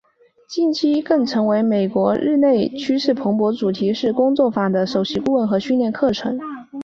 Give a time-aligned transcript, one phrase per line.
[0.49, 6.39] 近期更成为美国国内日趋蓬勃的主题式工作坊的首席顾问和训练课程。